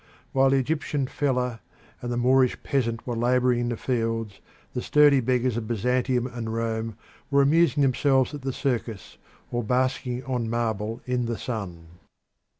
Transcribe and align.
While 0.31 0.49
the 0.49 0.57
Egyptian 0.57 1.05
fellah 1.05 1.59
and 2.01 2.11
the 2.11 2.17
Moorish 2.17 2.63
peasant 2.63 3.05
were 3.05 3.15
labouring 3.15 3.59
in 3.59 3.69
the 3.69 3.77
fields, 3.77 4.41
the 4.73 4.81
sturdy 4.81 5.19
beggars 5.19 5.57
of 5.57 5.67
Byzantium 5.67 6.25
and 6.25 6.51
Rome 6.51 6.95
were 7.29 7.43
amusing 7.43 7.83
themselves 7.83 8.33
at 8.33 8.41
the 8.41 8.51
circus 8.51 9.19
or 9.51 9.63
basking 9.63 10.23
on 10.23 10.49
marble 10.49 11.03
in 11.05 11.27
the 11.27 11.37
sun. 11.37 11.85